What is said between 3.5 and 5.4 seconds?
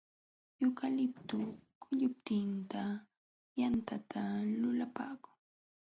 yantata lulapaakun.